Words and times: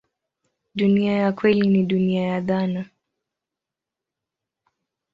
Dunia 0.75 1.13
ya 1.13 1.31
kweli 1.33 1.67
ni 1.67 1.83
dunia 1.83 2.21
ya 2.27 2.41
dhana. 2.41 2.85